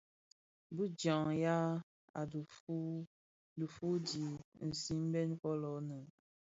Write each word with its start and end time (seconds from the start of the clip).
Bi 0.75 0.83
djaň 0.99 1.27
ya 1.43 1.57
i 2.21 2.23
dhufuu 3.59 4.05
dhi 4.59 4.67
simbèn 4.83 5.29
fōlō 5.41 5.73
nnë. 5.81 5.99